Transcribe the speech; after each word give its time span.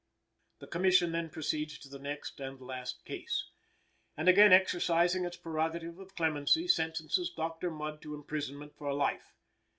The 0.57 0.65
Commission 0.65 1.11
then 1.11 1.29
proceeds 1.29 1.77
to 1.77 1.87
the 1.87 1.99
next 1.99 2.39
and 2.39 2.59
last 2.59 3.05
case, 3.05 3.51
and, 4.17 4.27
again 4.27 4.51
exercising 4.51 5.25
its 5.25 5.37
prerogative 5.37 5.99
of 5.99 6.15
clemency, 6.15 6.67
sentences 6.67 7.29
Dr. 7.29 7.69
Mudd 7.69 8.01
to 8.01 8.15
imprisonment 8.15 8.73
for 8.75 8.91
life. 8.95 9.35